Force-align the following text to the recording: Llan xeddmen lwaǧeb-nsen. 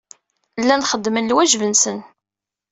Llan 0.61 0.87
xeddmen 0.89 1.29
lwaǧeb-nsen. 1.31 1.99